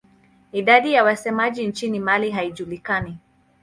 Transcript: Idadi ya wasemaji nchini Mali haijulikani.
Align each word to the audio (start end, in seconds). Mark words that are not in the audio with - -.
Idadi 0.51 0.93
ya 0.93 1.03
wasemaji 1.03 1.67
nchini 1.67 1.99
Mali 1.99 2.31
haijulikani. 2.31 3.17